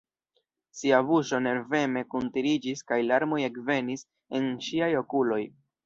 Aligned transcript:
Sia 0.79 1.01
buŝo 1.09 1.41
nerveme 1.49 2.03
kuntiriĝis 2.15 2.83
kaj 2.91 3.01
larmoj 3.13 3.43
ekvenis 3.53 4.07
en 4.41 4.53
ŝiaj 4.71 4.93
okuloj. 5.07 5.45